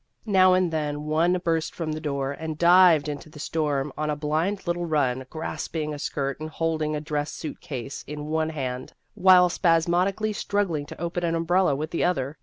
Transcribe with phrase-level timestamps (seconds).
[0.25, 4.15] Now and then one burst from the door, and dived into the storm on a
[4.15, 8.93] blind little run, grasping a skirt and holding a dress suit case in one hand,
[9.13, 12.39] while spasmodically struggling to open an umbrella with the other.